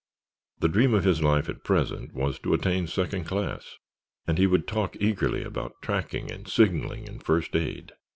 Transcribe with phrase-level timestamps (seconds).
[0.57, 3.77] The dream of his life at present was to attain to second class,
[4.25, 7.91] and he would talk eagerly about tracking and signalling and first aid.